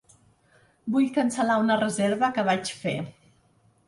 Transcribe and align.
Vull 0.95 1.11
cancel·lar 1.17 1.57
una 1.63 1.77
reserva 1.81 2.31
que 2.39 2.47
vaig 2.47 2.73
fer. 2.79 2.95